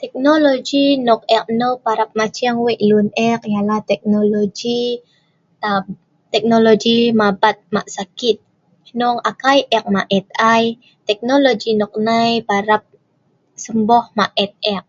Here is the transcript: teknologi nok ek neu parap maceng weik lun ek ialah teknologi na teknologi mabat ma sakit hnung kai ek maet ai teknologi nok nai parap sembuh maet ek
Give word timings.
teknologi 0.00 0.84
nok 1.06 1.20
ek 1.36 1.46
neu 1.60 1.74
parap 1.84 2.10
maceng 2.18 2.58
weik 2.64 2.80
lun 2.88 3.08
ek 3.30 3.40
ialah 3.54 3.80
teknologi 3.90 4.80
na 5.60 5.70
teknologi 6.32 6.96
mabat 7.20 7.56
ma 7.74 7.82
sakit 7.96 8.36
hnung 8.88 9.18
kai 9.42 9.60
ek 9.76 9.84
maet 9.94 10.26
ai 10.54 10.64
teknologi 11.08 11.70
nok 11.80 11.92
nai 12.06 12.30
parap 12.48 12.82
sembuh 13.64 14.04
maet 14.18 14.52
ek 14.76 14.84